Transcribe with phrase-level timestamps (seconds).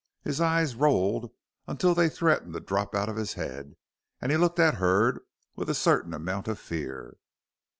[0.23, 1.29] His eyes rolled
[1.67, 3.75] until they threatened to drop out of his head,
[4.19, 5.19] and he looked at Hurd
[5.55, 7.17] with a certain amount of fear.